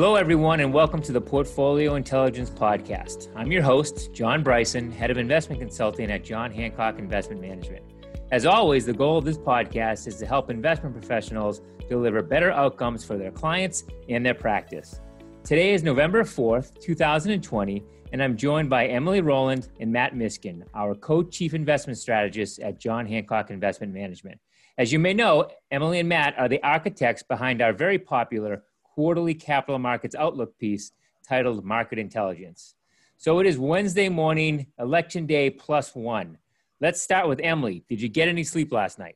Hello, 0.00 0.14
everyone, 0.14 0.60
and 0.60 0.72
welcome 0.72 1.02
to 1.02 1.10
the 1.10 1.20
Portfolio 1.20 1.96
Intelligence 1.96 2.50
Podcast. 2.50 3.32
I'm 3.34 3.50
your 3.50 3.62
host, 3.62 4.12
John 4.12 4.44
Bryson, 4.44 4.92
Head 4.92 5.10
of 5.10 5.18
Investment 5.18 5.60
Consulting 5.60 6.08
at 6.12 6.22
John 6.22 6.52
Hancock 6.52 7.00
Investment 7.00 7.40
Management. 7.40 7.84
As 8.30 8.46
always, 8.46 8.86
the 8.86 8.92
goal 8.92 9.18
of 9.18 9.24
this 9.24 9.38
podcast 9.38 10.06
is 10.06 10.14
to 10.18 10.24
help 10.24 10.50
investment 10.50 10.94
professionals 10.94 11.62
deliver 11.88 12.22
better 12.22 12.52
outcomes 12.52 13.04
for 13.04 13.18
their 13.18 13.32
clients 13.32 13.86
and 14.08 14.24
their 14.24 14.34
practice. 14.34 15.00
Today 15.42 15.74
is 15.74 15.82
November 15.82 16.22
4th, 16.22 16.78
2020, 16.80 17.82
and 18.12 18.22
I'm 18.22 18.36
joined 18.36 18.70
by 18.70 18.86
Emily 18.86 19.20
Roland 19.20 19.68
and 19.80 19.92
Matt 19.92 20.14
Miskin, 20.14 20.62
our 20.74 20.94
co 20.94 21.24
chief 21.24 21.54
investment 21.54 21.98
strategists 21.98 22.60
at 22.60 22.78
John 22.78 23.04
Hancock 23.04 23.50
Investment 23.50 23.92
Management. 23.92 24.38
As 24.78 24.92
you 24.92 25.00
may 25.00 25.12
know, 25.12 25.48
Emily 25.72 25.98
and 25.98 26.08
Matt 26.08 26.38
are 26.38 26.48
the 26.48 26.62
architects 26.62 27.24
behind 27.24 27.60
our 27.60 27.72
very 27.72 27.98
popular 27.98 28.62
quarterly 28.98 29.32
capital 29.32 29.78
markets 29.78 30.16
outlook 30.16 30.58
piece 30.58 30.90
titled 31.24 31.64
Market 31.64 32.00
Intelligence. 32.00 32.74
So 33.16 33.38
it 33.38 33.46
is 33.46 33.56
Wednesday 33.56 34.08
morning, 34.08 34.66
election 34.76 35.24
day 35.24 35.50
plus 35.50 35.94
one. 35.94 36.36
Let's 36.80 37.00
start 37.00 37.28
with 37.28 37.38
Emily. 37.40 37.84
Did 37.88 38.02
you 38.02 38.08
get 38.08 38.26
any 38.26 38.42
sleep 38.42 38.72
last 38.72 38.98
night? 38.98 39.14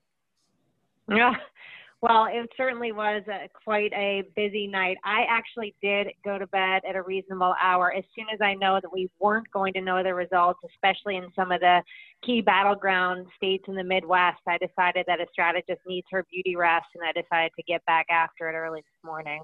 Yeah. 1.10 1.34
Well, 2.00 2.28
it 2.30 2.48
certainly 2.56 2.92
was 2.92 3.24
a, 3.26 3.48
quite 3.64 3.92
a 3.92 4.23
busy 4.37 4.68
night. 4.68 4.98
I 5.04 5.24
actually 5.28 5.74
did 5.82 6.06
go 6.24 6.38
to 6.38 6.46
bed 6.46 6.82
at 6.88 6.95
a 6.95 7.02
reasonable 7.02 7.56
hour 7.60 7.92
as 7.92 8.04
soon 8.14 8.26
as 8.32 8.40
I 8.40 8.54
know 8.54 8.78
that 8.80 8.92
we 8.92 9.10
weren't 9.18 9.51
going 9.51 9.73
to 9.73 9.80
know 9.80 10.04
the 10.04 10.14
results, 10.14 10.60
especially 10.73 11.16
in 11.16 11.26
some 11.34 11.51
of 11.51 11.60
the 11.60 11.82
key 12.24 12.40
battleground 12.40 13.26
states 13.37 13.64
in 13.66 13.74
the 13.74 13.82
Midwest. 13.82 14.42
I 14.46 14.59
decided 14.59 15.06
that 15.09 15.20
a 15.20 15.26
strategist 15.32 15.80
needs 15.88 16.06
her 16.12 16.24
beauty 16.30 16.54
rest, 16.54 16.87
and 16.95 17.02
I 17.04 17.20
decided 17.20 17.51
to 17.56 17.64
get 17.64 17.84
back 17.84 18.06
after 18.10 18.48
it 18.48 18.54
early 18.54 18.80
this 18.80 19.04
morning. 19.04 19.42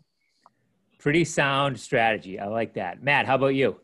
Pretty 0.99 1.25
sound 1.25 1.79
strategy. 1.79 2.41
I 2.41 2.47
like 2.47 2.75
that. 2.75 3.03
Matt, 3.03 3.27
how 3.27 3.37
about 3.37 3.55
you? 3.55 3.79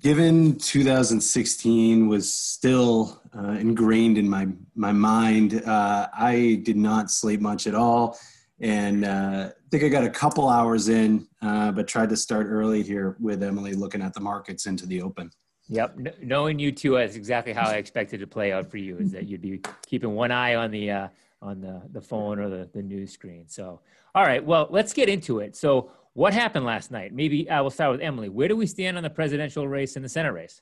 Given 0.00 0.56
2016 0.56 2.08
was 2.08 2.32
still 2.32 3.20
uh, 3.36 3.50
ingrained 3.52 4.16
in 4.16 4.28
my 4.28 4.48
my 4.74 4.92
mind, 4.92 5.62
uh, 5.66 6.08
I 6.12 6.60
did 6.64 6.76
not 6.76 7.10
sleep 7.10 7.40
much 7.40 7.66
at 7.66 7.74
all, 7.74 8.18
and 8.58 9.04
uh, 9.04 9.50
I 9.50 9.68
think 9.70 9.84
I 9.84 9.88
got 9.88 10.04
a 10.04 10.10
couple 10.10 10.48
hours 10.48 10.88
in, 10.88 11.28
uh, 11.42 11.72
but 11.72 11.86
tried 11.86 12.08
to 12.08 12.16
start 12.16 12.46
early 12.48 12.82
here 12.82 13.16
with 13.20 13.42
Emily 13.42 13.74
looking 13.74 14.00
at 14.00 14.14
the 14.14 14.20
markets 14.20 14.64
into 14.64 14.86
the 14.86 15.02
open. 15.02 15.30
Yep, 15.68 15.98
knowing 16.22 16.58
you 16.58 16.72
two, 16.72 16.94
that's 16.94 17.14
exactly 17.14 17.52
how 17.52 17.68
I 17.68 17.74
expected 17.74 18.20
to 18.20 18.26
play 18.26 18.52
out 18.52 18.70
for 18.70 18.78
you. 18.78 18.96
Is 18.96 19.12
that 19.12 19.28
you'd 19.28 19.42
be 19.42 19.60
keeping 19.86 20.14
one 20.14 20.30
eye 20.30 20.54
on 20.54 20.70
the 20.70 20.90
uh, 20.90 21.08
on 21.42 21.60
the, 21.60 21.82
the 21.92 22.00
phone 22.00 22.38
or 22.38 22.48
the, 22.48 22.68
the 22.72 22.82
news 22.82 23.12
screen. 23.12 23.48
So, 23.48 23.80
all 24.14 24.22
right, 24.22 24.44
well, 24.44 24.68
let's 24.70 24.92
get 24.92 25.08
into 25.08 25.40
it. 25.40 25.56
So, 25.56 25.90
what 26.14 26.34
happened 26.34 26.66
last 26.66 26.90
night? 26.90 27.12
Maybe 27.12 27.48
uh, 27.48 27.58
I 27.58 27.60
will 27.62 27.70
start 27.70 27.92
with 27.92 28.00
Emily. 28.00 28.28
Where 28.28 28.48
do 28.48 28.56
we 28.56 28.66
stand 28.66 28.96
on 28.96 29.02
the 29.02 29.10
presidential 29.10 29.66
race 29.66 29.96
and 29.96 30.04
the 30.04 30.08
Senate 30.08 30.32
race? 30.32 30.60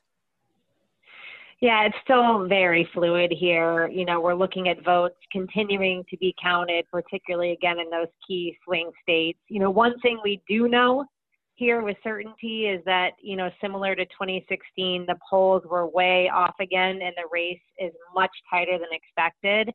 Yeah, 1.59 1.83
it's 1.83 1.97
still 2.03 2.47
very 2.47 2.89
fluid 2.91 3.31
here. 3.31 3.87
You 3.87 4.05
know, 4.05 4.19
we're 4.19 4.33
looking 4.33 4.67
at 4.69 4.83
votes 4.83 5.17
continuing 5.31 6.03
to 6.09 6.17
be 6.17 6.33
counted, 6.41 6.85
particularly 6.89 7.51
again 7.51 7.79
in 7.79 7.89
those 7.91 8.07
key 8.27 8.57
swing 8.65 8.91
states. 9.03 9.37
You 9.47 9.59
know, 9.59 9.69
one 9.69 9.99
thing 9.99 10.19
we 10.23 10.41
do 10.49 10.67
know 10.67 11.05
here 11.53 11.83
with 11.83 11.97
certainty 12.03 12.65
is 12.65 12.83
that, 12.85 13.11
you 13.21 13.35
know, 13.35 13.51
similar 13.61 13.95
to 13.95 14.05
2016, 14.05 15.05
the 15.05 15.15
polls 15.29 15.61
were 15.69 15.85
way 15.85 16.27
off 16.33 16.55
again 16.59 16.99
and 17.03 17.13
the 17.15 17.29
race 17.31 17.59
is 17.77 17.91
much 18.15 18.31
tighter 18.49 18.79
than 18.79 18.89
expected. 18.91 19.71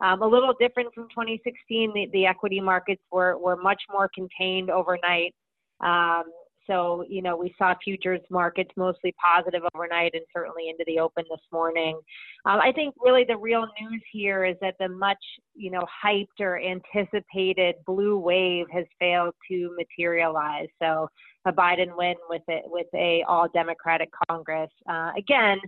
Um, 0.00 0.22
a 0.22 0.26
little 0.26 0.54
different 0.58 0.94
from 0.94 1.08
2016, 1.10 1.92
the, 1.94 2.08
the 2.12 2.26
equity 2.26 2.60
markets 2.60 3.02
were, 3.10 3.38
were 3.38 3.56
much 3.56 3.82
more 3.90 4.08
contained 4.14 4.70
overnight. 4.70 5.34
Um, 5.80 6.24
so, 6.66 7.04
you 7.08 7.20
know, 7.20 7.36
we 7.36 7.52
saw 7.58 7.74
futures 7.82 8.20
markets 8.30 8.70
mostly 8.76 9.12
positive 9.22 9.62
overnight 9.74 10.12
and 10.14 10.22
certainly 10.32 10.68
into 10.68 10.84
the 10.86 11.00
open 11.00 11.24
this 11.28 11.40
morning. 11.52 11.98
Um, 12.44 12.60
I 12.60 12.70
think 12.70 12.94
really 13.00 13.24
the 13.24 13.36
real 13.36 13.66
news 13.80 14.02
here 14.12 14.44
is 14.44 14.56
that 14.60 14.76
the 14.78 14.88
much, 14.88 15.18
you 15.54 15.70
know, 15.70 15.84
hyped 16.04 16.38
or 16.38 16.60
anticipated 16.60 17.74
blue 17.86 18.18
wave 18.18 18.66
has 18.72 18.84
failed 19.00 19.34
to 19.50 19.74
materialize. 19.76 20.68
So, 20.80 21.08
a 21.46 21.52
Biden 21.52 21.96
win 21.96 22.14
with 22.28 22.42
it 22.48 22.62
with 22.66 22.86
a 22.94 23.24
all 23.26 23.48
Democratic 23.48 24.10
Congress. 24.28 24.70
Uh, 24.88 25.10
again, 25.16 25.58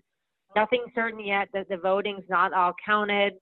nothing 0.55 0.85
certain 0.95 1.25
yet 1.25 1.49
that 1.55 1.69
the 1.69 1.79
voting's 1.79 2.25
not 2.29 2.53
all 2.53 2.75
counted 2.85 3.33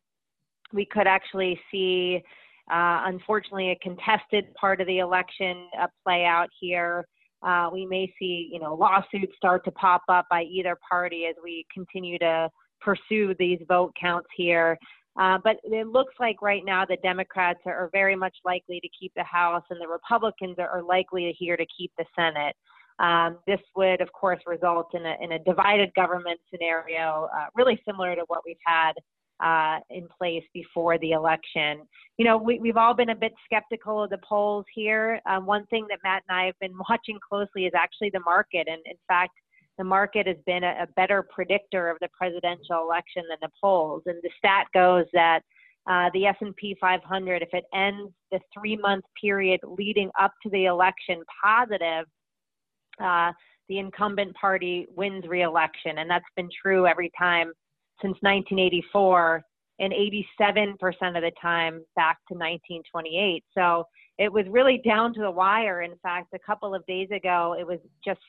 we 0.73 0.85
could 0.85 1.07
actually 1.07 1.61
see, 1.71 2.23
uh, 2.71 3.03
unfortunately, 3.07 3.71
a 3.71 3.77
contested 3.77 4.53
part 4.55 4.81
of 4.81 4.87
the 4.87 4.99
election 4.99 5.67
uh, 5.81 5.87
play 6.05 6.25
out 6.25 6.49
here. 6.61 7.07
Uh, 7.43 7.71
we 7.73 7.87
may 7.87 8.13
see, 8.19 8.51
you 8.53 8.61
know, 8.61 8.75
lawsuits 8.75 9.33
start 9.37 9.65
to 9.65 9.71
pop 9.73 10.03
up 10.09 10.27
by 10.31 10.43
either 10.43 10.77
party 10.89 11.27
as 11.27 11.35
we 11.43 11.65
continue 11.73 12.19
to 12.19 12.51
pursue 12.81 13.35
these 13.39 13.59
vote 13.69 13.93
counts 14.01 14.29
here. 14.37 14.79
Uh, 15.19 15.39
but 15.43 15.57
it 15.65 15.87
looks 15.89 16.15
like 16.21 16.41
right 16.41 16.65
now 16.65 16.85
the 16.85 16.97
Democrats 17.03 17.61
are, 17.67 17.75
are, 17.75 17.91
very 17.93 18.15
much 18.15 18.35
likely 18.45 18.79
to 18.81 18.89
keep 18.99 19.13
the 19.17 19.25
House, 19.25 19.65
and 19.71 19.81
the 19.81 19.89
Republicans 19.89 20.57
are, 20.59 20.69
are 20.69 20.83
likely 20.83 21.35
here 21.39 21.57
to 21.57 21.67
keep 21.77 21.91
the 21.99 22.05
Senate. 22.15 22.55
Um, 23.01 23.39
this 23.47 23.61
would, 23.75 24.01
of 24.01 24.13
course, 24.13 24.41
result 24.47 24.95
in 24.95 25.05
a, 25.05 25.17
in 25.21 25.33
a 25.33 25.39
divided 25.41 25.93
government 25.95 26.39
scenario, 26.51 27.29
uh, 27.35 27.47
really 27.57 27.81
similar 27.87 28.15
to 28.15 28.23
what 28.29 28.43
we've 28.47 28.57
had 28.65 28.93
uh, 29.43 29.79
in 29.91 30.07
place 30.19 30.45
before 30.53 30.99
the 30.99 31.13
election. 31.13 31.83
You 32.19 32.25
know, 32.25 32.37
we, 32.37 32.61
have 32.67 32.77
all 32.77 32.95
been 32.95 33.11
a 33.11 33.15
bit 33.15 33.33
skeptical 33.45 34.05
of 34.05 34.11
the 34.11 34.19
polls 34.19 34.67
here. 34.75 35.21
Um, 35.27 35.47
one 35.47 35.67
thing 35.67 35.87
that 35.89 35.99
Matt 36.05 36.23
and 36.29 36.39
I 36.39 36.47
have 36.47 36.59
been 36.61 36.75
watching 36.89 37.19
closely 37.27 37.65
is 37.67 37.73
actually 37.75 38.11
the 38.11 38.21
market. 38.21 38.69
And 38.69 38.81
in 38.85 38.97
fact, 39.09 39.33
the 39.79 39.85
market 39.85 40.27
has 40.27 40.37
been 40.47 40.65
a, 40.65 40.83
a 40.83 40.87
better 40.97 41.23
predictor 41.23 41.89
of 41.89 41.97
the 42.01 42.09
presidential 42.17 42.83
election 42.83 43.23
than 43.29 43.39
the 43.41 43.51
polls. 43.61 44.03
And 44.07 44.19
the 44.23 44.31
stat 44.39 44.67
goes 44.75 45.07
that 45.15 45.41
uh, 45.89 46.11
the 46.13 46.27
S&P 46.27 46.77
500, 46.79 47.43
if 47.43 47.49
it 47.53 47.65
ends 47.75 48.13
the 48.31 48.41
three-month 48.53 49.05
period 49.19 49.61
leading 49.65 50.11
up 50.21 50.33
to 50.43 50.51
the 50.51 50.67
election 50.67 51.23
positive, 51.43 52.05
uh, 53.03 53.33
the 53.71 53.79
incumbent 53.79 54.35
party 54.35 54.87
wins 54.95 55.25
re-election, 55.27 55.99
and 55.99 56.11
that's 56.11 56.25
been 56.37 56.51
true 56.61 56.87
every 56.87 57.11
time 57.19 57.53
since 58.03 58.17
1984 58.21 59.45
and 59.81 59.93
87% 59.93 60.77
of 61.17 61.23
the 61.23 61.33
time 61.41 61.83
back 61.97 62.19
to 62.29 62.35
1928. 62.35 63.45
So 63.55 63.85
it 64.19 64.31
was 64.31 64.45
really 64.51 64.83
down 64.85 65.15
to 65.15 65.21
the 65.21 65.31
wire. 65.31 65.83
In 65.83 65.97
fact, 66.03 66.29
a 66.35 66.39
couple 66.39 66.75
of 66.75 66.85
days 66.87 67.09
ago, 67.11 67.57
it 67.59 67.67
was 67.67 67.79
just 68.05 68.21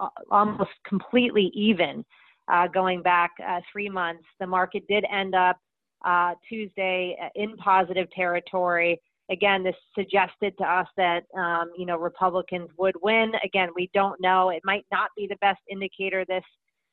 uh, 0.00 0.08
almost 0.30 0.70
completely 0.86 1.50
even 1.54 2.04
uh, 2.48 2.66
going 2.68 3.02
back 3.02 3.30
uh, 3.46 3.60
three 3.72 3.88
months. 3.88 4.24
The 4.38 4.46
market 4.46 4.86
did 4.88 5.04
end 5.10 5.34
up 5.34 5.56
uh, 6.04 6.34
Tuesday 6.48 7.16
uh, 7.22 7.28
in 7.34 7.56
positive 7.56 8.10
territory. 8.10 9.00
Again, 9.30 9.62
this 9.62 9.76
suggested 9.94 10.54
to 10.58 10.64
us 10.64 10.88
that 10.96 11.22
um, 11.38 11.70
you 11.76 11.86
know 11.86 11.96
Republicans 11.96 12.68
would 12.76 12.96
win. 13.02 13.32
Again, 13.44 13.68
we 13.74 13.88
don't 13.94 14.20
know. 14.20 14.50
It 14.50 14.62
might 14.64 14.84
not 14.90 15.10
be 15.16 15.26
the 15.26 15.36
best 15.36 15.60
indicator 15.70 16.24
this 16.26 16.44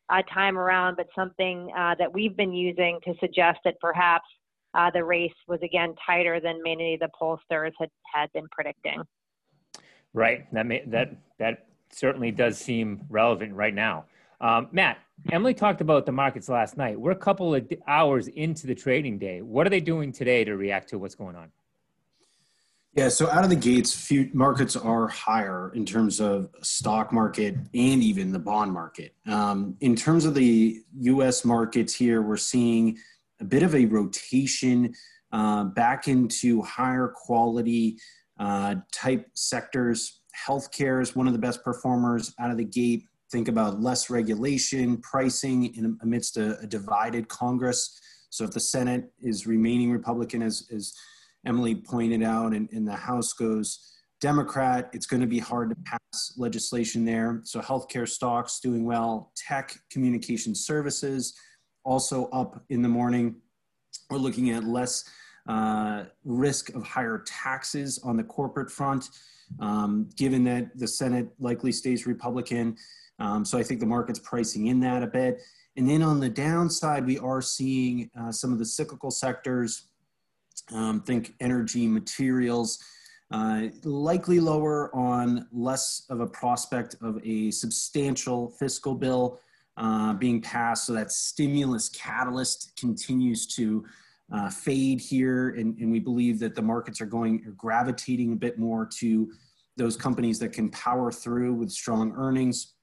uh, 0.09 0.21
time 0.33 0.57
around, 0.57 0.95
but 0.95 1.07
something 1.15 1.71
uh, 1.77 1.95
that 1.99 2.11
we've 2.11 2.35
been 2.35 2.53
using 2.53 2.99
to 3.05 3.13
suggest 3.19 3.59
that 3.65 3.79
perhaps 3.79 4.25
uh, 4.73 4.89
the 4.91 5.03
race 5.03 5.33
was 5.47 5.59
again 5.63 5.95
tighter 6.05 6.39
than 6.39 6.61
many 6.63 6.93
of 6.93 6.99
the 6.99 7.09
pollsters 7.19 7.71
had, 7.79 7.89
had 8.13 8.31
been 8.33 8.47
predicting. 8.51 9.01
Right. 10.13 10.51
That 10.53 10.65
may, 10.65 10.83
that 10.87 11.15
that 11.39 11.67
certainly 11.91 12.31
does 12.31 12.57
seem 12.57 13.05
relevant 13.09 13.53
right 13.53 13.73
now. 13.73 14.05
Um, 14.39 14.67
Matt, 14.71 14.99
Emily 15.31 15.53
talked 15.53 15.81
about 15.81 16.05
the 16.05 16.11
markets 16.11 16.47
last 16.47 16.77
night. 16.77 16.99
We're 16.99 17.11
a 17.11 17.15
couple 17.15 17.55
of 17.55 17.71
hours 17.87 18.27
into 18.27 18.67
the 18.67 18.75
trading 18.75 19.17
day. 19.17 19.41
What 19.41 19.65
are 19.65 19.69
they 19.69 19.79
doing 19.79 20.11
today 20.11 20.43
to 20.43 20.55
react 20.55 20.89
to 20.89 20.99
what's 20.99 21.15
going 21.15 21.35
on? 21.35 21.51
Yeah, 22.97 23.09
so 23.09 23.29
out 23.29 23.43
of 23.43 23.51
the 23.51 23.55
gates, 23.55 24.11
markets 24.33 24.75
are 24.75 25.07
higher 25.07 25.71
in 25.75 25.85
terms 25.85 26.19
of 26.19 26.49
stock 26.63 27.13
market 27.13 27.53
and 27.53 28.01
even 28.01 28.31
the 28.31 28.39
bond 28.39 28.73
market. 28.73 29.13
Um, 29.27 29.77
in 29.81 29.95
terms 29.95 30.25
of 30.25 30.33
the 30.33 30.81
U.S. 31.01 31.45
markets 31.45 31.93
here, 31.93 32.23
we're 32.23 32.37
seeing 32.37 32.97
a 33.39 33.43
bit 33.43 33.61
of 33.61 33.75
a 33.75 33.85
rotation 33.85 34.95
uh, 35.31 35.65
back 35.65 36.07
into 36.07 36.63
higher 36.63 37.13
quality 37.13 37.99
uh, 38.39 38.77
type 38.91 39.29
sectors. 39.35 40.21
Healthcare 40.47 40.99
is 40.99 41.15
one 41.15 41.27
of 41.27 41.33
the 41.33 41.39
best 41.39 41.63
performers 41.63 42.33
out 42.39 42.49
of 42.49 42.57
the 42.57 42.65
gate. 42.65 43.03
Think 43.31 43.47
about 43.47 43.79
less 43.79 44.09
regulation, 44.09 44.97
pricing 44.97 45.75
in, 45.75 45.99
amidst 46.01 46.37
a, 46.37 46.57
a 46.61 46.65
divided 46.65 47.27
Congress. 47.27 48.01
So 48.31 48.43
if 48.43 48.49
the 48.49 48.59
Senate 48.59 49.11
is 49.21 49.45
remaining 49.45 49.91
Republican 49.91 50.41
as, 50.41 50.67
as 50.73 50.95
Emily 51.45 51.75
pointed 51.75 52.23
out, 52.23 52.53
and, 52.53 52.69
and 52.71 52.87
the 52.87 52.95
House 52.95 53.33
goes 53.33 53.93
Democrat, 54.19 54.89
it's 54.93 55.05
going 55.05 55.21
to 55.21 55.27
be 55.27 55.39
hard 55.39 55.69
to 55.69 55.75
pass 55.85 56.33
legislation 56.37 57.05
there. 57.05 57.41
So 57.43 57.59
healthcare 57.59 58.07
stocks 58.07 58.59
doing 58.59 58.83
well, 58.83 59.31
tech, 59.35 59.77
communication 59.91 60.55
services 60.55 61.35
also 61.83 62.25
up 62.29 62.63
in 62.69 62.81
the 62.81 62.89
morning. 62.89 63.35
We're 64.09 64.17
looking 64.17 64.49
at 64.51 64.63
less 64.63 65.03
uh, 65.47 66.05
risk 66.25 66.73
of 66.75 66.83
higher 66.83 67.23
taxes 67.25 67.99
on 68.03 68.17
the 68.17 68.23
corporate 68.23 68.71
front, 68.71 69.09
um, 69.59 70.09
given 70.17 70.43
that 70.45 70.77
the 70.77 70.87
Senate 70.87 71.29
likely 71.39 71.71
stays 71.71 72.07
Republican. 72.07 72.75
Um, 73.19 73.45
so 73.45 73.57
I 73.57 73.63
think 73.63 73.79
the 73.79 73.85
market's 73.85 74.19
pricing 74.19 74.67
in 74.67 74.79
that 74.81 75.03
a 75.03 75.07
bit. 75.07 75.41
And 75.77 75.87
then 75.87 76.01
on 76.01 76.19
the 76.19 76.29
downside, 76.29 77.05
we 77.05 77.19
are 77.19 77.41
seeing 77.41 78.09
uh, 78.19 78.31
some 78.31 78.51
of 78.51 78.57
the 78.57 78.65
cyclical 78.65 79.11
sectors, 79.11 79.86
um, 80.73 81.01
think 81.01 81.33
energy, 81.39 81.87
materials, 81.87 82.79
uh, 83.31 83.67
likely 83.83 84.39
lower 84.39 84.93
on 84.95 85.47
less 85.51 86.05
of 86.09 86.21
a 86.21 86.27
prospect 86.27 86.95
of 87.01 87.19
a 87.25 87.51
substantial 87.51 88.51
fiscal 88.51 88.95
bill 88.95 89.39
uh, 89.75 90.13
being 90.13 90.41
passed. 90.41 90.85
So 90.85 90.93
that 90.93 91.11
stimulus 91.11 91.89
catalyst 91.89 92.75
continues 92.79 93.45
to 93.47 93.85
uh, 94.33 94.49
fade 94.49 94.99
here. 94.99 95.49
And, 95.49 95.77
and, 95.77 95.91
we 95.91 95.99
believe 95.99 96.39
that 96.39 96.55
the 96.55 96.61
markets 96.61 96.99
are 96.99 97.05
going, 97.05 97.43
are 97.47 97.51
gravitating 97.51 98.33
a 98.33 98.35
bit 98.35 98.59
more 98.59 98.85
to 98.97 99.31
those 99.77 99.95
companies 99.95 100.39
that 100.39 100.51
can 100.51 100.69
power 100.69 101.11
through 101.11 101.53
with 101.53 101.71
strong 101.71 102.13
earnings. 102.17 102.73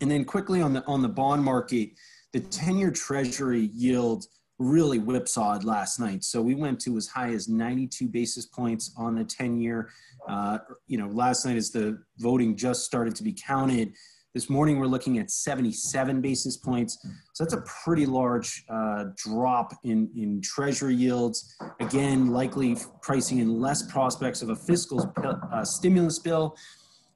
And 0.00 0.10
then 0.10 0.24
quickly 0.24 0.60
on 0.60 0.72
the, 0.72 0.84
on 0.86 1.02
the 1.02 1.08
bond 1.08 1.44
market, 1.44 1.90
the 2.32 2.40
10 2.40 2.78
year 2.78 2.90
treasury 2.90 3.70
yield 3.72 4.26
really 4.58 4.98
whipsawed 4.98 5.64
last 5.64 6.00
night. 6.00 6.24
So 6.24 6.42
we 6.42 6.54
went 6.54 6.80
to 6.80 6.96
as 6.96 7.06
high 7.06 7.30
as 7.30 7.48
92 7.48 8.08
basis 8.08 8.46
points 8.46 8.92
on 8.96 9.14
the 9.14 9.24
10 9.24 9.60
year. 9.60 9.90
Uh, 10.28 10.58
you 10.86 10.98
know, 10.98 11.06
last 11.08 11.46
night 11.46 11.56
as 11.56 11.70
the 11.70 11.98
voting 12.18 12.56
just 12.56 12.84
started 12.84 13.14
to 13.16 13.22
be 13.22 13.32
counted, 13.32 13.92
this 14.34 14.50
morning, 14.50 14.78
we're 14.78 14.86
looking 14.86 15.18
at 15.18 15.30
77 15.30 16.20
basis 16.20 16.58
points. 16.58 16.98
So 17.32 17.42
that's 17.42 17.54
a 17.54 17.64
pretty 17.82 18.04
large 18.04 18.62
uh, 18.68 19.06
drop 19.16 19.72
in, 19.84 20.10
in 20.14 20.42
treasury 20.42 20.94
yields. 20.94 21.56
Again, 21.80 22.30
likely 22.30 22.76
pricing 23.00 23.38
in 23.38 23.58
less 23.58 23.90
prospects 23.90 24.42
of 24.42 24.50
a 24.50 24.54
fiscal 24.54 25.12
uh, 25.24 25.64
stimulus 25.64 26.18
bill. 26.18 26.54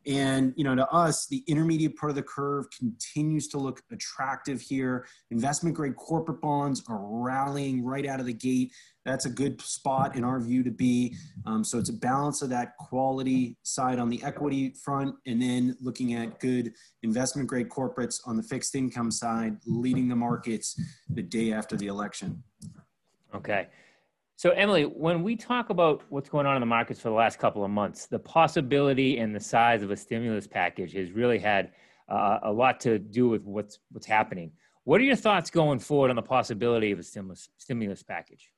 And 0.06 0.52
you 0.56 0.64
know, 0.64 0.75
to 0.75 0.88
us, 0.88 1.26
the 1.26 1.44
intermediate 1.46 1.96
part 1.96 2.10
of 2.10 2.16
the 2.16 2.22
curve 2.22 2.66
continues 2.76 3.49
to 3.49 3.58
look 3.58 3.82
attractive 3.93 4.60
here. 4.60 5.06
Investment 5.31 5.76
grade 5.76 5.96
corporate 5.96 6.40
bonds 6.40 6.82
are 6.88 7.00
rallying 7.02 7.84
right 7.84 8.06
out 8.06 8.20
of 8.20 8.26
the 8.26 8.32
gate. 8.32 8.72
That's 9.04 9.26
a 9.26 9.31
good 9.31 9.60
spot 9.60 10.16
in 10.16 10.25
our 10.25 10.40
view 10.40 10.62
to 10.62 10.70
be. 10.70 11.16
Um, 11.46 11.64
so 11.64 11.78
it's 11.78 11.90
a 11.90 11.94
balance 11.94 12.43
of 12.43 12.49
that 12.50 12.76
quality 12.76 13.56
side 13.62 13.99
on 13.99 14.08
the 14.08 14.22
equity 14.22 14.75
front, 14.84 15.14
and 15.26 15.40
then 15.40 15.76
looking 15.81 16.14
at 16.14 16.38
good 16.40 16.72
investment 17.02 17.49
grade 17.49 17.69
corporates 17.69 18.20
on 18.26 18.37
the 18.37 18.43
fixed 18.43 18.75
income 18.75 19.10
side, 19.10 19.56
leading 19.66 20.08
the 20.08 20.16
markets 20.16 20.81
the 21.10 21.22
day 21.22 21.52
after 21.52 21.76
the 21.76 21.87
election. 21.87 22.43
Okay. 23.34 23.69
So, 24.37 24.50
Emily, 24.50 24.84
when 24.84 25.23
we 25.23 25.37
talk 25.37 25.70
about 25.70 26.02
what's 26.08 26.29
going 26.29 26.46
on 26.46 26.56
in 26.56 26.61
the 26.61 26.67
markets 26.67 27.00
for 27.00 27.08
the 27.08 27.14
last 27.14 27.38
couple 27.38 27.64
of 27.64 27.70
months, 27.70 28.06
the 28.06 28.19
possibility 28.19 29.19
and 29.19 29.34
the 29.34 29.40
size 29.40 29.82
of 29.82 29.90
a 29.90 29.96
stimulus 29.96 30.46
package 30.46 30.94
has 30.94 31.12
really 31.12 31.38
had 31.38 31.73
uh, 32.08 32.38
a 32.43 32.52
lot 32.52 32.81
to 32.81 32.99
do 32.99 33.29
with 33.29 33.44
what's 33.44 33.79
what's 33.90 34.06
happening. 34.06 34.52
What 34.84 35.00
are 35.00 35.05
your 35.05 35.17
thoughts 35.17 35.50
going 35.50 35.79
forward 35.79 36.11
on 36.11 36.17
the 36.17 36.23
possibility 36.23 36.90
of 36.90 36.99
a 36.99 37.02
stimulus 37.02 37.49
stimulus 37.58 38.02
package? 38.02 38.50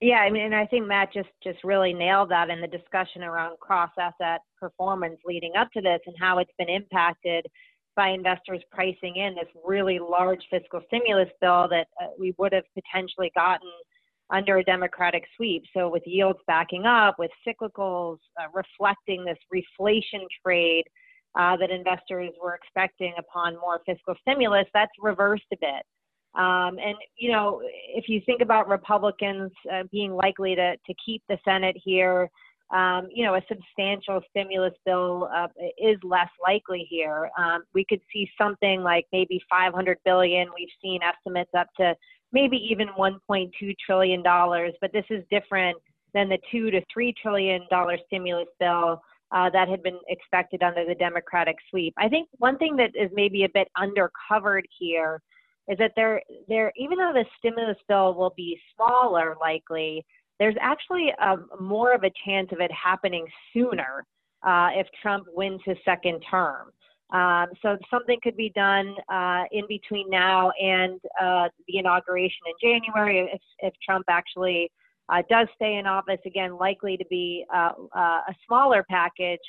Yeah, 0.00 0.16
I 0.16 0.30
mean, 0.30 0.46
and 0.46 0.54
I 0.54 0.66
think 0.66 0.86
Matt 0.86 1.12
just 1.12 1.30
just 1.42 1.62
really 1.64 1.92
nailed 1.92 2.30
that 2.30 2.50
in 2.50 2.60
the 2.60 2.66
discussion 2.66 3.22
around 3.22 3.58
cross 3.60 3.90
asset 3.98 4.40
performance 4.58 5.18
leading 5.24 5.52
up 5.56 5.70
to 5.72 5.80
this 5.80 6.00
and 6.06 6.16
how 6.18 6.38
it's 6.38 6.52
been 6.58 6.68
impacted 6.68 7.46
by 7.94 8.08
investors 8.08 8.62
pricing 8.70 9.16
in 9.16 9.34
this 9.34 9.48
really 9.64 9.98
large 9.98 10.42
fiscal 10.50 10.80
stimulus 10.86 11.28
bill 11.40 11.68
that 11.68 11.86
uh, 12.00 12.06
we 12.18 12.34
would 12.38 12.52
have 12.52 12.64
potentially 12.74 13.30
gotten 13.34 13.68
under 14.32 14.58
a 14.58 14.64
Democratic 14.64 15.24
sweep. 15.36 15.62
So, 15.76 15.88
with 15.88 16.02
yields 16.06 16.40
backing 16.46 16.86
up, 16.86 17.16
with 17.18 17.30
cyclicals 17.46 18.18
uh, 18.40 18.46
reflecting 18.52 19.24
this 19.24 19.38
reflation 19.54 20.24
trade 20.44 20.84
uh, 21.38 21.56
that 21.58 21.70
investors 21.70 22.30
were 22.42 22.54
expecting 22.54 23.14
upon 23.18 23.54
more 23.60 23.80
fiscal 23.86 24.14
stimulus, 24.20 24.66
that's 24.74 24.92
reversed 25.00 25.44
a 25.52 25.56
bit. 25.60 25.84
Um, 26.34 26.78
and, 26.78 26.96
you 27.16 27.30
know, 27.30 27.60
if 27.62 28.08
you 28.08 28.20
think 28.24 28.40
about 28.40 28.66
Republicans 28.66 29.50
uh, 29.70 29.82
being 29.92 30.12
likely 30.12 30.54
to, 30.54 30.76
to 30.76 30.94
keep 31.04 31.22
the 31.28 31.38
Senate 31.44 31.76
here, 31.82 32.30
um, 32.72 33.08
you 33.12 33.22
know, 33.22 33.34
a 33.34 33.42
substantial 33.48 34.22
stimulus 34.30 34.72
bill 34.86 35.28
uh, 35.34 35.48
is 35.78 35.98
less 36.02 36.30
likely 36.42 36.86
here. 36.88 37.30
Um, 37.38 37.64
we 37.74 37.84
could 37.86 38.00
see 38.10 38.30
something 38.40 38.82
like 38.82 39.06
maybe 39.12 39.42
500 39.50 39.98
billion. 40.06 40.48
We've 40.56 40.68
seen 40.80 41.00
estimates 41.02 41.50
up 41.56 41.66
to 41.78 41.94
maybe 42.32 42.56
even 42.56 42.88
1.2 42.98 43.50
trillion 43.84 44.22
dollars, 44.22 44.72
but 44.80 44.92
this 44.92 45.04
is 45.10 45.24
different 45.30 45.76
than 46.14 46.28
the 46.28 46.38
two 46.50 46.70
to 46.70 46.80
three 46.92 47.14
trillion 47.20 47.62
dollar 47.70 47.96
stimulus 48.06 48.48
bill 48.58 49.00
uh, 49.32 49.48
that 49.50 49.68
had 49.68 49.82
been 49.82 49.98
expected 50.08 50.62
under 50.62 50.84
the 50.84 50.94
Democratic 50.94 51.56
sweep. 51.70 51.94
I 51.96 52.08
think 52.08 52.28
one 52.38 52.58
thing 52.58 52.76
that 52.76 52.90
is 52.94 53.10
maybe 53.14 53.44
a 53.44 53.48
bit 53.48 53.68
undercovered 53.76 54.62
here 54.78 55.22
is 55.68 55.78
that 55.78 55.92
there, 55.96 56.20
there, 56.48 56.72
even 56.76 56.98
though 56.98 57.12
the 57.14 57.24
stimulus 57.38 57.78
bill 57.88 58.14
will 58.14 58.34
be 58.36 58.58
smaller, 58.74 59.36
likely, 59.40 60.04
there's 60.38 60.56
actually 60.60 61.12
a, 61.20 61.30
um, 61.30 61.48
more 61.60 61.94
of 61.94 62.02
a 62.02 62.10
chance 62.26 62.48
of 62.52 62.60
it 62.60 62.70
happening 62.72 63.26
sooner 63.52 64.04
uh, 64.46 64.70
if 64.74 64.86
Trump 65.00 65.26
wins 65.34 65.60
his 65.64 65.76
second 65.84 66.20
term. 66.30 66.72
Um, 67.12 67.48
so 67.60 67.76
something 67.90 68.18
could 68.22 68.36
be 68.36 68.50
done 68.54 68.94
uh, 69.12 69.44
in 69.52 69.64
between 69.68 70.08
now 70.08 70.50
and 70.52 70.98
uh, 71.20 71.48
the 71.68 71.78
inauguration 71.78 72.40
in 72.46 72.54
January 72.60 73.30
if, 73.32 73.40
if 73.58 73.74
Trump 73.84 74.06
actually 74.08 74.70
uh, 75.10 75.22
does 75.28 75.46
stay 75.54 75.76
in 75.76 75.86
office. 75.86 76.20
Again, 76.24 76.56
likely 76.56 76.96
to 76.96 77.04
be 77.10 77.44
uh, 77.54 77.72
uh, 77.94 78.20
a 78.28 78.34
smaller 78.46 78.84
package. 78.88 79.40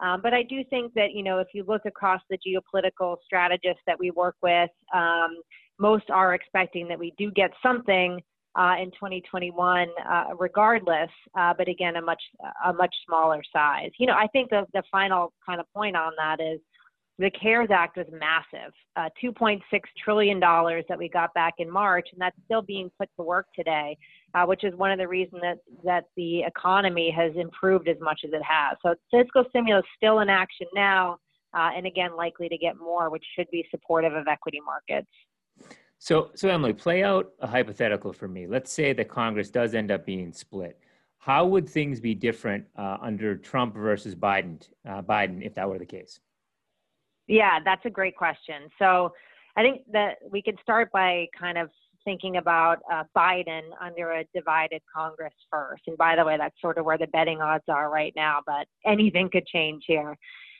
Um, 0.00 0.20
but 0.20 0.34
I 0.34 0.42
do 0.42 0.64
think 0.68 0.92
that, 0.94 1.12
you 1.12 1.22
know, 1.22 1.38
if 1.38 1.48
you 1.54 1.64
look 1.66 1.82
across 1.86 2.20
the 2.28 2.38
geopolitical 2.38 3.18
strategists 3.24 3.82
that 3.86 3.98
we 3.98 4.10
work 4.10 4.34
with, 4.42 4.70
um, 4.92 5.40
most 5.78 6.10
are 6.10 6.34
expecting 6.34 6.88
that 6.88 6.98
we 6.98 7.14
do 7.18 7.30
get 7.30 7.52
something 7.62 8.20
uh, 8.56 8.74
in 8.80 8.90
2021, 8.90 9.88
uh, 10.10 10.24
regardless. 10.38 11.10
But 11.34 11.68
again, 11.68 11.96
a 11.96 12.02
much 12.02 12.22
a 12.66 12.72
much 12.72 12.94
smaller 13.06 13.42
size. 13.52 13.90
You 13.98 14.08
know, 14.08 14.14
I 14.14 14.26
think 14.26 14.50
the 14.50 14.66
the 14.74 14.82
final 14.90 15.32
kind 15.46 15.60
of 15.60 15.66
point 15.72 15.96
on 15.96 16.12
that 16.18 16.40
is 16.40 16.60
the 17.18 17.30
CARES 17.30 17.68
Act 17.70 17.98
was 17.98 18.06
massive, 18.10 18.72
uh, 18.96 19.08
2.6 19.22 19.60
trillion 20.02 20.40
dollars 20.40 20.84
that 20.88 20.98
we 20.98 21.08
got 21.08 21.32
back 21.34 21.54
in 21.58 21.70
March, 21.70 22.08
and 22.12 22.20
that's 22.20 22.36
still 22.44 22.62
being 22.62 22.90
put 22.98 23.08
to 23.16 23.22
work 23.22 23.46
today, 23.54 23.96
uh, 24.34 24.44
which 24.44 24.64
is 24.64 24.74
one 24.76 24.90
of 24.90 24.98
the 24.98 25.06
reasons 25.06 25.42
that 25.42 25.58
that 25.84 26.04
the 26.16 26.42
economy 26.42 27.10
has 27.10 27.32
improved 27.36 27.88
as 27.88 27.96
much 28.00 28.20
as 28.24 28.30
it 28.32 28.42
has. 28.42 28.76
So 28.82 28.94
fiscal 29.10 29.44
stimulus 29.50 29.84
still 29.96 30.20
in 30.20 30.30
action 30.30 30.66
now, 30.74 31.18
uh, 31.54 31.70
and 31.76 31.86
again 31.86 32.16
likely 32.16 32.48
to 32.48 32.56
get 32.56 32.78
more, 32.78 33.10
which 33.10 33.24
should 33.36 33.48
be 33.50 33.66
supportive 33.70 34.14
of 34.14 34.26
equity 34.26 34.60
markets. 34.64 35.10
So, 35.98 36.30
so 36.34 36.48
Emily, 36.48 36.72
play 36.72 37.04
out 37.04 37.30
a 37.40 37.46
hypothetical 37.46 38.12
for 38.12 38.26
me. 38.26 38.48
Let's 38.48 38.72
say 38.72 38.92
that 38.94 39.08
Congress 39.08 39.50
does 39.50 39.74
end 39.74 39.92
up 39.92 40.04
being 40.04 40.32
split. 40.32 40.80
How 41.18 41.46
would 41.46 41.68
things 41.68 42.00
be 42.00 42.16
different 42.16 42.64
uh, 42.76 42.96
under 43.00 43.36
Trump 43.36 43.76
versus 43.76 44.16
Biden? 44.16 44.66
Uh, 44.84 45.02
Biden, 45.02 45.46
if 45.46 45.54
that 45.54 45.68
were 45.68 45.78
the 45.78 45.86
case. 45.86 46.18
Yeah, 47.32 47.60
that's 47.64 47.84
a 47.86 47.90
great 47.90 48.14
question. 48.14 48.68
So, 48.78 49.12
I 49.56 49.62
think 49.62 49.82
that 49.92 50.16
we 50.30 50.42
could 50.42 50.58
start 50.62 50.90
by 50.92 51.26
kind 51.38 51.58
of 51.58 51.70
thinking 52.04 52.36
about 52.36 52.78
uh, 52.92 53.04
Biden 53.16 53.62
under 53.80 54.12
a 54.12 54.24
divided 54.34 54.82
Congress 54.94 55.34
first. 55.50 55.82
And 55.86 55.96
by 55.96 56.16
the 56.16 56.24
way, 56.24 56.36
that's 56.36 56.58
sort 56.60 56.78
of 56.78 56.84
where 56.84 56.98
the 56.98 57.06
betting 57.08 57.40
odds 57.40 57.64
are 57.68 57.90
right 57.90 58.12
now, 58.16 58.40
but 58.46 58.66
anything 58.84 59.30
could 59.30 59.46
change 59.46 59.84
here. 59.86 60.16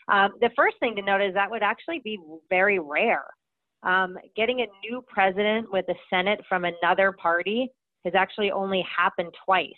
Um, 0.08 0.32
the 0.40 0.50
first 0.56 0.76
thing 0.80 0.94
to 0.96 1.02
note 1.02 1.20
is 1.20 1.34
that 1.34 1.50
would 1.50 1.62
actually 1.62 2.00
be 2.04 2.18
very 2.48 2.78
rare. 2.78 3.24
Um, 3.82 4.16
getting 4.36 4.60
a 4.60 4.66
new 4.88 5.02
president 5.08 5.72
with 5.72 5.86
a 5.88 5.94
Senate 6.08 6.40
from 6.48 6.64
another 6.64 7.12
party 7.12 7.68
has 8.04 8.14
actually 8.14 8.50
only 8.50 8.84
happened 8.96 9.32
twice 9.44 9.72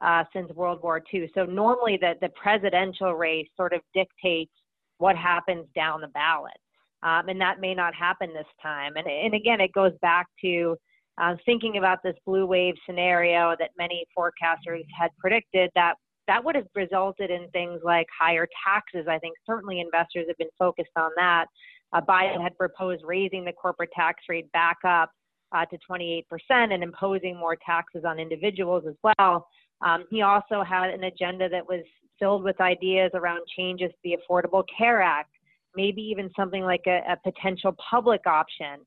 uh, 0.00 0.24
since 0.32 0.50
World 0.52 0.80
War 0.82 1.02
II. 1.12 1.30
So 1.34 1.44
normally 1.44 1.98
the, 2.00 2.14
the 2.20 2.28
presidential 2.30 3.14
race 3.14 3.48
sort 3.56 3.72
of 3.72 3.80
dictates 3.94 4.52
what 5.02 5.16
happens 5.16 5.66
down 5.74 6.00
the 6.00 6.06
ballot. 6.06 6.56
Um, 7.02 7.28
and 7.28 7.40
that 7.40 7.60
may 7.60 7.74
not 7.74 7.92
happen 7.92 8.32
this 8.32 8.46
time. 8.62 8.92
And, 8.94 9.08
and 9.08 9.34
again, 9.34 9.60
it 9.60 9.72
goes 9.72 9.90
back 10.00 10.28
to 10.44 10.76
uh, 11.20 11.34
thinking 11.44 11.76
about 11.76 11.98
this 12.04 12.14
blue 12.24 12.46
wave 12.46 12.74
scenario 12.86 13.56
that 13.58 13.70
many 13.76 14.04
forecasters 14.16 14.84
had 14.96 15.10
predicted 15.18 15.70
that 15.74 15.94
that 16.28 16.44
would 16.44 16.54
have 16.54 16.68
resulted 16.76 17.32
in 17.32 17.48
things 17.50 17.80
like 17.82 18.06
higher 18.16 18.46
taxes. 18.64 19.08
I 19.10 19.18
think 19.18 19.34
certainly 19.44 19.80
investors 19.80 20.26
have 20.28 20.38
been 20.38 20.54
focused 20.56 20.96
on 20.96 21.10
that. 21.16 21.46
Uh, 21.92 22.00
Biden 22.00 22.40
had 22.40 22.56
proposed 22.56 23.02
raising 23.04 23.44
the 23.44 23.52
corporate 23.52 23.90
tax 23.92 24.22
rate 24.28 24.50
back 24.52 24.76
up 24.86 25.10
uh, 25.50 25.64
to 25.66 25.78
28% 25.90 26.22
and 26.50 26.84
imposing 26.84 27.36
more 27.36 27.56
taxes 27.66 28.04
on 28.06 28.20
individuals 28.20 28.84
as 28.88 28.94
well. 29.02 29.48
Um, 29.84 30.04
he 30.10 30.22
also 30.22 30.62
had 30.62 30.90
an 30.90 31.02
agenda 31.02 31.48
that 31.48 31.66
was 31.66 31.82
filled 32.22 32.44
with 32.44 32.60
ideas 32.60 33.10
around 33.14 33.40
changes 33.56 33.90
to 33.90 33.96
the 34.04 34.16
Affordable 34.16 34.62
Care 34.78 35.02
Act, 35.02 35.30
maybe 35.74 36.02
even 36.02 36.30
something 36.36 36.62
like 36.62 36.84
a, 36.86 37.00
a 37.10 37.16
potential 37.30 37.74
public 37.90 38.26
option 38.26 38.78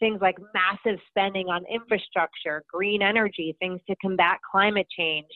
things 0.00 0.20
like 0.20 0.36
massive 0.52 1.00
spending 1.08 1.48
on 1.48 1.64
infrastructure, 1.72 2.64
green 2.70 3.02
energy, 3.02 3.56
things 3.58 3.80
to 3.88 3.96
combat 3.96 4.38
climate 4.50 4.86
change. 4.96 5.28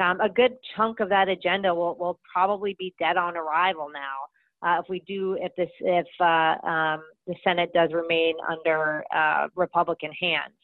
Um, 0.00 0.20
a 0.20 0.28
good 0.28 0.56
chunk 0.76 1.00
of 1.00 1.08
that 1.10 1.28
agenda 1.28 1.74
will, 1.74 1.96
will 1.96 2.18
probably 2.32 2.76
be 2.78 2.94
dead 2.98 3.16
on 3.16 3.36
arrival 3.36 3.88
now. 3.92 4.66
Uh, 4.66 4.80
if 4.80 4.86
we 4.88 5.00
do, 5.06 5.36
if 5.40 5.54
this, 5.56 5.70
if 5.80 6.06
uh, 6.20 6.66
um, 6.66 7.02
the 7.26 7.34
Senate 7.44 7.70
does 7.74 7.90
remain 7.92 8.34
under 8.48 9.04
uh, 9.14 9.48
Republican 9.56 10.10
hands, 10.20 10.54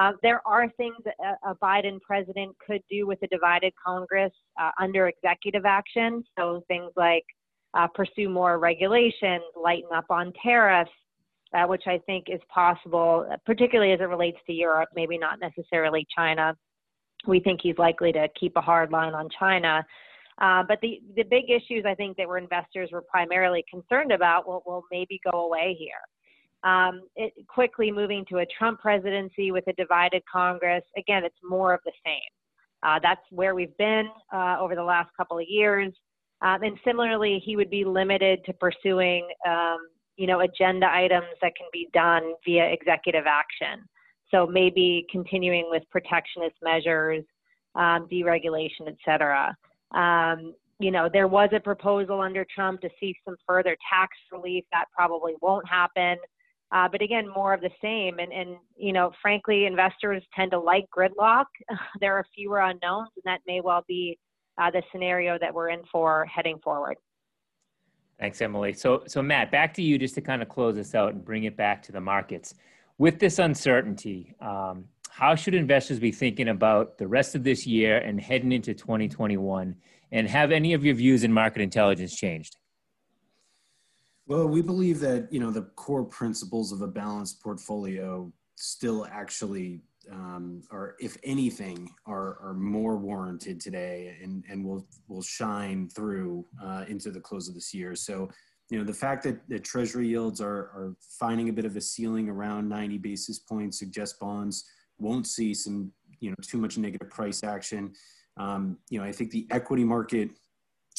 uh, 0.00 0.12
there 0.22 0.40
are 0.46 0.66
things 0.76 0.96
a, 1.06 1.50
a, 1.50 1.54
Biden 1.56 2.00
president 2.00 2.56
could 2.66 2.82
do 2.90 3.06
with 3.06 3.18
a 3.22 3.26
divided 3.26 3.72
Congress 3.84 4.32
uh, 4.60 4.70
under 4.80 5.08
executive 5.08 5.66
action. 5.66 6.24
So 6.38 6.64
things 6.68 6.90
like 6.96 7.24
uh, 7.74 7.86
pursue 7.94 8.30
more 8.30 8.58
regulations, 8.58 9.44
lighten 9.54 9.90
up 9.94 10.06
on 10.08 10.32
tariffs, 10.42 10.90
which 11.66 11.82
I 11.86 11.98
think 12.06 12.26
is 12.28 12.40
possible, 12.52 13.28
particularly 13.44 13.92
as 13.92 14.00
it 14.00 14.04
relates 14.04 14.38
to 14.46 14.52
Europe, 14.52 14.88
maybe 14.96 15.18
not 15.18 15.38
necessarily 15.38 16.06
China. 16.16 16.56
We 17.26 17.40
think 17.40 17.60
he's 17.62 17.76
likely 17.76 18.12
to 18.12 18.28
keep 18.38 18.56
a 18.56 18.60
hard 18.60 18.92
line 18.92 19.14
on 19.14 19.28
China. 19.38 19.84
Uh, 20.40 20.62
but 20.66 20.78
the, 20.80 21.02
the 21.16 21.24
big 21.24 21.50
issues 21.50 21.84
I 21.86 21.94
think 21.94 22.16
that 22.16 22.26
were 22.26 22.38
investors 22.38 22.88
were 22.90 23.02
primarily 23.02 23.62
concerned 23.70 24.12
about 24.12 24.48
will, 24.48 24.62
will 24.64 24.84
maybe 24.90 25.20
go 25.30 25.44
away 25.44 25.76
here. 25.78 26.00
Um, 26.62 27.02
it, 27.16 27.32
quickly 27.48 27.90
moving 27.90 28.24
to 28.28 28.38
a 28.38 28.46
Trump 28.58 28.80
presidency 28.80 29.50
with 29.50 29.66
a 29.66 29.72
divided 29.74 30.22
Congress, 30.30 30.84
again, 30.96 31.24
it's 31.24 31.38
more 31.42 31.72
of 31.72 31.80
the 31.84 31.92
same. 32.04 32.20
Uh, 32.82 32.98
that's 33.02 33.20
where 33.30 33.54
we've 33.54 33.76
been 33.78 34.08
uh, 34.32 34.56
over 34.60 34.74
the 34.74 34.82
last 34.82 35.10
couple 35.16 35.38
of 35.38 35.44
years. 35.48 35.92
Um, 36.42 36.62
and 36.62 36.78
similarly, 36.84 37.42
he 37.44 37.56
would 37.56 37.70
be 37.70 37.84
limited 37.84 38.40
to 38.46 38.52
pursuing, 38.54 39.28
um, 39.46 39.78
you 40.16 40.26
know, 40.26 40.40
agenda 40.40 40.86
items 40.90 41.26
that 41.42 41.52
can 41.56 41.66
be 41.72 41.88
done 41.92 42.34
via 42.44 42.64
executive 42.64 43.24
action. 43.26 43.86
So 44.30 44.46
maybe 44.46 45.06
continuing 45.10 45.66
with 45.70 45.82
protectionist 45.90 46.56
measures, 46.62 47.24
um, 47.74 48.06
deregulation, 48.10 48.86
et 48.86 48.96
cetera. 49.04 49.56
Um, 49.92 50.54
you 50.78 50.90
know, 50.90 51.10
there 51.12 51.28
was 51.28 51.50
a 51.52 51.60
proposal 51.60 52.20
under 52.20 52.46
Trump 52.54 52.80
to 52.80 52.88
see 52.98 53.14
some 53.24 53.36
further 53.46 53.76
tax 53.92 54.16
relief. 54.32 54.64
That 54.72 54.86
probably 54.96 55.34
won't 55.42 55.68
happen. 55.68 56.16
Uh, 56.72 56.88
but 56.88 57.02
again, 57.02 57.28
more 57.28 57.52
of 57.52 57.60
the 57.60 57.70
same. 57.82 58.18
And, 58.18 58.32
and, 58.32 58.56
you 58.76 58.92
know, 58.92 59.12
frankly, 59.20 59.66
investors 59.66 60.22
tend 60.34 60.52
to 60.52 60.58
like 60.58 60.86
gridlock. 60.96 61.46
there 62.00 62.14
are 62.14 62.24
fewer 62.34 62.60
unknowns, 62.60 63.10
and 63.16 63.22
that 63.24 63.40
may 63.46 63.60
well 63.60 63.84
be 63.88 64.18
uh, 64.58 64.70
the 64.70 64.82
scenario 64.92 65.38
that 65.38 65.52
we're 65.52 65.70
in 65.70 65.82
for 65.90 66.26
heading 66.26 66.58
forward. 66.62 66.96
Thanks, 68.20 68.40
Emily. 68.42 68.74
So, 68.74 69.02
so 69.06 69.22
Matt, 69.22 69.50
back 69.50 69.72
to 69.74 69.82
you 69.82 69.98
just 69.98 70.14
to 70.16 70.20
kind 70.20 70.42
of 70.42 70.48
close 70.48 70.74
this 70.74 70.94
out 70.94 71.14
and 71.14 71.24
bring 71.24 71.44
it 71.44 71.56
back 71.56 71.82
to 71.84 71.92
the 71.92 72.00
markets. 72.00 72.54
With 72.98 73.18
this 73.18 73.38
uncertainty, 73.38 74.34
um, 74.42 74.84
how 75.08 75.34
should 75.34 75.54
investors 75.54 75.98
be 75.98 76.12
thinking 76.12 76.48
about 76.48 76.98
the 76.98 77.08
rest 77.08 77.34
of 77.34 77.42
this 77.44 77.66
year 77.66 77.96
and 77.96 78.20
heading 78.20 78.52
into 78.52 78.74
2021? 78.74 79.74
And 80.12 80.28
have 80.28 80.50
any 80.50 80.74
of 80.74 80.84
your 80.84 80.94
views 80.94 81.24
in 81.24 81.32
market 81.32 81.62
intelligence 81.62 82.14
changed? 82.14 82.56
Well, 84.30 84.46
we 84.46 84.62
believe 84.62 85.00
that 85.00 85.26
you 85.32 85.40
know 85.40 85.50
the 85.50 85.62
core 85.74 86.04
principles 86.04 86.70
of 86.70 86.82
a 86.82 86.86
balanced 86.86 87.42
portfolio 87.42 88.32
still 88.54 89.04
actually 89.10 89.80
um, 90.08 90.62
are, 90.70 90.94
if 91.00 91.16
anything, 91.24 91.90
are, 92.06 92.38
are 92.40 92.54
more 92.54 92.96
warranted 92.96 93.60
today 93.60 94.16
and, 94.22 94.44
and 94.48 94.64
will 94.64 94.86
will 95.08 95.20
shine 95.20 95.88
through 95.88 96.46
uh, 96.62 96.84
into 96.86 97.10
the 97.10 97.18
close 97.18 97.48
of 97.48 97.54
this 97.54 97.74
year. 97.74 97.96
So, 97.96 98.30
you 98.70 98.78
know, 98.78 98.84
the 98.84 98.94
fact 98.94 99.24
that, 99.24 99.40
that 99.48 99.64
Treasury 99.64 100.06
yields 100.06 100.40
are, 100.40 100.70
are 100.76 100.94
finding 101.18 101.48
a 101.48 101.52
bit 101.52 101.64
of 101.64 101.74
a 101.74 101.80
ceiling 101.80 102.28
around 102.28 102.68
90 102.68 102.98
basis 102.98 103.40
points 103.40 103.80
suggests 103.80 104.16
bonds 104.16 104.64
won't 105.00 105.26
see 105.26 105.54
some, 105.54 105.90
you 106.20 106.30
know, 106.30 106.36
too 106.40 106.58
much 106.58 106.78
negative 106.78 107.10
price 107.10 107.42
action. 107.42 107.94
Um, 108.36 108.78
you 108.90 109.00
know, 109.00 109.04
I 109.04 109.10
think 109.10 109.32
the 109.32 109.48
equity 109.50 109.82
market 109.82 110.30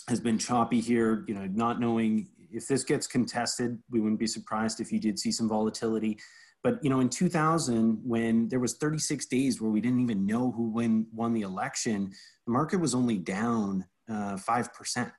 has 0.09 0.19
been 0.19 0.38
choppy 0.38 0.81
here, 0.81 1.23
you 1.29 1.33
know, 1.33 1.47
not 1.53 1.79
knowing 1.79 2.27
if 2.51 2.67
this 2.67 2.84
gets 2.84 3.08
contested, 3.08 3.77
we 3.89 4.00
wouldn't 4.00 4.20
be 4.20 4.27
surprised 4.27 4.79
if 4.79 4.91
you 4.91 5.00
did 5.00 5.20
see 5.20 5.31
some 5.31 5.50
volatility. 5.50 6.17
But, 6.63 6.84
you 6.84 6.89
know, 6.89 7.00
in 7.00 7.10
2000, 7.10 8.00
when 8.03 8.48
there 8.50 8.60
was 8.60 8.75
36 8.77 9.25
days 9.25 9.60
where 9.60 9.72
we 9.72 9.81
didn't 9.81 10.01
even 10.01 10.25
know 10.25 10.51
who 10.51 10.70
win, 10.70 11.08
won 11.12 11.34
the 11.34 11.41
election, 11.41 12.12
the 12.46 12.53
market 12.53 12.79
was 12.79 12.93
only 12.93 13.17
down 13.17 13.86
uh, 14.10 14.36
5%. 14.36 15.12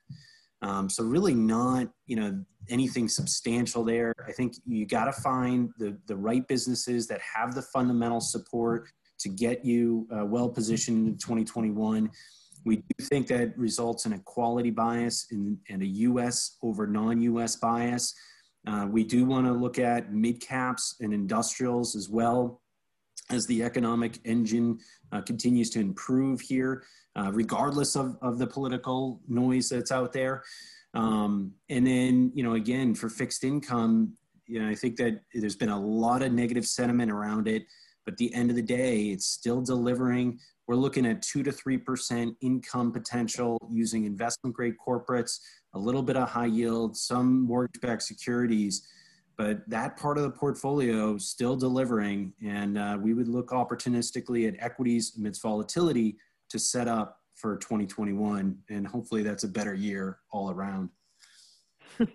Um, 0.62 0.88
so 0.88 1.02
really 1.02 1.34
not, 1.34 1.88
you 2.06 2.14
know, 2.14 2.44
anything 2.68 3.08
substantial 3.08 3.82
there. 3.82 4.12
I 4.26 4.30
think 4.30 4.54
you 4.64 4.86
got 4.86 5.06
to 5.06 5.12
find 5.12 5.70
the, 5.78 5.98
the 6.06 6.16
right 6.16 6.46
businesses 6.46 7.08
that 7.08 7.20
have 7.20 7.56
the 7.56 7.62
fundamental 7.62 8.20
support 8.20 8.88
to 9.18 9.28
get 9.28 9.64
you 9.64 10.06
uh, 10.16 10.24
well 10.24 10.48
positioned 10.48 11.08
in 11.08 11.18
2021. 11.18 12.08
We 12.64 12.76
do 12.76 13.04
think 13.04 13.26
that 13.28 13.56
results 13.58 14.06
in 14.06 14.12
a 14.12 14.18
quality 14.20 14.70
bias 14.70 15.26
and, 15.30 15.58
and 15.68 15.82
a 15.82 15.86
U.S. 15.86 16.56
over 16.62 16.86
non-U.S. 16.86 17.56
bias. 17.56 18.14
Uh, 18.66 18.86
we 18.88 19.02
do 19.04 19.24
want 19.24 19.46
to 19.46 19.52
look 19.52 19.78
at 19.78 20.12
mid 20.12 20.40
caps 20.40 20.96
and 21.00 21.12
industrials 21.12 21.96
as 21.96 22.08
well 22.08 22.60
as 23.30 23.46
the 23.46 23.62
economic 23.62 24.18
engine 24.24 24.78
uh, 25.10 25.20
continues 25.20 25.70
to 25.70 25.80
improve 25.80 26.40
here, 26.40 26.84
uh, 27.16 27.30
regardless 27.32 27.96
of, 27.96 28.16
of 28.22 28.38
the 28.38 28.46
political 28.46 29.20
noise 29.28 29.68
that's 29.68 29.90
out 29.92 30.12
there. 30.12 30.42
Um, 30.94 31.52
and 31.70 31.86
then, 31.86 32.30
you 32.34 32.42
know, 32.42 32.54
again, 32.54 32.94
for 32.94 33.08
fixed 33.08 33.44
income, 33.44 34.12
you 34.46 34.60
know, 34.60 34.68
I 34.68 34.74
think 34.74 34.96
that 34.96 35.20
there's 35.34 35.56
been 35.56 35.70
a 35.70 35.80
lot 35.80 36.22
of 36.22 36.32
negative 36.32 36.66
sentiment 36.66 37.10
around 37.10 37.48
it, 37.48 37.64
but 38.04 38.12
at 38.12 38.18
the 38.18 38.32
end 38.34 38.50
of 38.50 38.56
the 38.56 38.62
day, 38.62 39.06
it's 39.06 39.26
still 39.26 39.60
delivering. 39.60 40.38
We're 40.66 40.76
looking 40.76 41.06
at 41.06 41.22
two 41.22 41.42
to 41.42 41.50
3% 41.50 42.34
income 42.40 42.92
potential 42.92 43.58
using 43.70 44.04
investment 44.04 44.54
grade 44.54 44.74
corporates, 44.84 45.38
a 45.74 45.78
little 45.78 46.02
bit 46.02 46.16
of 46.16 46.28
high 46.28 46.46
yield, 46.46 46.96
some 46.96 47.42
mortgage 47.42 47.80
backed 47.80 48.02
securities 48.02 48.86
but 49.36 49.68
that 49.68 49.96
part 49.96 50.18
of 50.18 50.24
the 50.24 50.30
portfolio 50.30 51.16
still 51.18 51.56
delivering. 51.56 52.32
And 52.44 52.78
uh, 52.78 52.98
we 53.00 53.14
would 53.14 53.28
look 53.28 53.48
opportunistically 53.48 54.46
at 54.46 54.54
equities 54.62 55.14
amidst 55.16 55.42
volatility 55.42 56.16
to 56.50 56.58
set 56.58 56.88
up 56.88 57.18
for 57.34 57.56
2021. 57.56 58.56
And 58.68 58.86
hopefully 58.86 59.22
that's 59.22 59.44
a 59.44 59.48
better 59.48 59.74
year 59.74 60.18
all 60.30 60.50
around. 60.50 60.90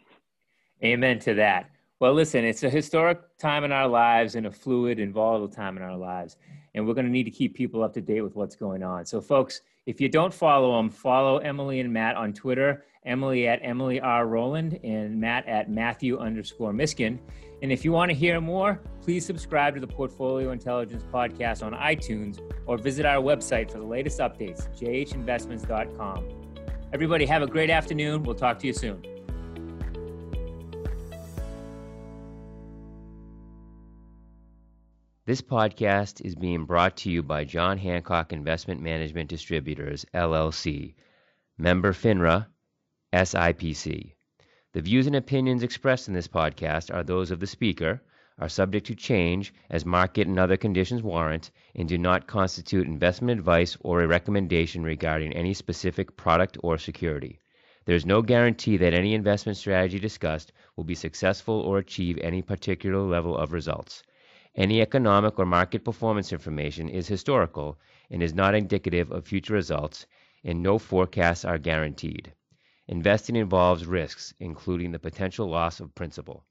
Amen 0.83 1.19
to 1.19 1.33
that. 1.33 1.69
Well, 1.99 2.13
listen, 2.13 2.45
it's 2.45 2.63
a 2.63 2.69
historic 2.69 3.37
time 3.37 3.63
in 3.63 3.71
our 3.71 3.87
lives 3.87 4.35
and 4.35 4.45
a 4.45 4.51
fluid 4.51 4.99
and 4.99 5.13
volatile 5.13 5.49
time 5.49 5.77
in 5.77 5.83
our 5.83 5.97
lives. 5.97 6.37
And 6.75 6.87
we're 6.87 6.93
going 6.93 7.07
to 7.07 7.11
need 7.11 7.23
to 7.23 7.31
keep 7.31 7.55
people 7.55 7.83
up 7.83 7.93
to 7.95 8.01
date 8.01 8.21
with 8.21 8.35
what's 8.35 8.55
going 8.55 8.83
on. 8.83 9.05
So, 9.05 9.19
folks, 9.19 9.61
if 9.87 9.99
you 9.99 10.07
don't 10.07 10.33
follow 10.33 10.77
them, 10.77 10.89
follow 10.89 11.37
Emily 11.39 11.79
and 11.79 11.91
Matt 11.91 12.15
on 12.15 12.33
Twitter 12.33 12.83
Emily 13.07 13.47
at 13.47 13.59
Emily 13.63 13.99
R. 13.99 14.27
Roland 14.27 14.79
and 14.83 15.19
Matt 15.19 15.47
at 15.47 15.71
Matthew 15.71 16.19
underscore 16.19 16.73
Miskin. 16.73 17.17
And 17.63 17.71
if 17.71 17.83
you 17.83 17.91
want 17.91 18.11
to 18.11 18.15
hear 18.15 18.39
more, 18.39 18.81
please 19.01 19.25
subscribe 19.25 19.73
to 19.75 19.79
the 19.79 19.87
Portfolio 19.87 20.51
Intelligence 20.51 21.03
Podcast 21.11 21.65
on 21.65 21.73
iTunes 21.73 22.39
or 22.67 22.77
visit 22.77 23.05
our 23.05 23.23
website 23.23 23.71
for 23.71 23.79
the 23.79 23.85
latest 23.85 24.19
updates, 24.19 24.67
jhinvestments.com. 24.77 26.27
Everybody, 26.93 27.25
have 27.25 27.41
a 27.41 27.47
great 27.47 27.69
afternoon. 27.69 28.23
We'll 28.23 28.35
talk 28.35 28.59
to 28.59 28.67
you 28.67 28.73
soon. 28.73 29.16
This 35.27 35.41
podcast 35.41 36.21
is 36.21 36.35
being 36.35 36.63
brought 36.63 36.95
to 36.99 37.11
you 37.11 37.21
by 37.21 37.43
John 37.43 37.77
Hancock 37.77 38.31
Investment 38.31 38.79
Management 38.79 39.29
Distributors, 39.29 40.05
LLC, 40.13 40.93
member 41.57 41.91
FINRA 41.91 42.47
SIPC. 43.11 44.13
The 44.71 44.81
views 44.81 45.05
and 45.05 45.17
opinions 45.17 45.63
expressed 45.63 46.07
in 46.07 46.13
this 46.13 46.29
podcast 46.29 46.95
are 46.95 47.03
those 47.03 47.29
of 47.29 47.41
the 47.41 47.45
speaker, 47.45 48.01
are 48.39 48.47
subject 48.47 48.87
to 48.87 48.95
change 48.95 49.53
as 49.69 49.85
market 49.85 50.27
and 50.27 50.39
other 50.39 50.55
conditions 50.55 51.03
warrant, 51.03 51.51
and 51.75 51.89
do 51.89 51.97
not 51.97 52.27
constitute 52.27 52.87
investment 52.87 53.37
advice 53.37 53.75
or 53.81 54.01
a 54.01 54.07
recommendation 54.07 54.81
regarding 54.81 55.33
any 55.33 55.53
specific 55.53 56.15
product 56.15 56.57
or 56.63 56.77
security. 56.77 57.41
There 57.83 57.97
is 57.97 58.05
no 58.05 58.21
guarantee 58.21 58.77
that 58.77 58.93
any 58.93 59.13
investment 59.13 59.57
strategy 59.57 59.99
discussed 59.99 60.53
will 60.77 60.85
be 60.85 60.95
successful 60.95 61.59
or 61.59 61.79
achieve 61.79 62.17
any 62.19 62.41
particular 62.41 63.01
level 63.01 63.35
of 63.35 63.51
results. 63.51 64.03
Any 64.57 64.81
economic 64.81 65.37
or 65.37 65.45
market 65.45 65.85
performance 65.85 66.33
information 66.33 66.89
is 66.89 67.07
historical 67.07 67.77
and 68.09 68.23
is 68.23 68.33
not 68.33 68.55
indicative 68.55 69.11
of 69.11 69.27
future 69.27 69.53
results, 69.53 70.07
and 70.43 70.63
no 70.63 70.79
forecasts 70.79 71.45
are 71.45 71.59
guaranteed. 71.59 72.33
Investing 72.87 73.35
involves 73.35 73.85
risks, 73.85 74.33
including 74.39 74.93
the 74.93 74.97
potential 74.97 75.47
loss 75.47 75.79
of 75.79 75.93
principal. 75.93 76.47